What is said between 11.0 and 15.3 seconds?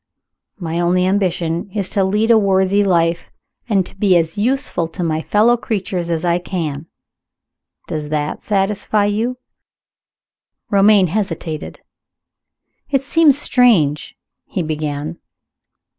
hesitated. "It seems strange" he began.